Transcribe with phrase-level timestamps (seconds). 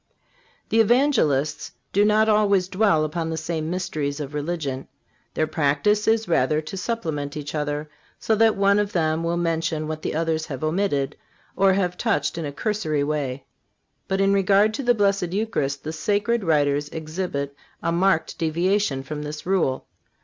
[0.69, 4.87] The Evangelists do not always dwell upon the same mysteries of religion.
[5.35, 7.87] Their practice is rather to supplement each other,
[8.19, 11.15] so that one of them will mention what the others have omitted
[11.55, 13.45] or have touched in a cursory way.
[14.07, 19.21] But in regard to the Blessed Eucharist the sacred writers exhibit a marked deviation from
[19.21, 19.85] this rule.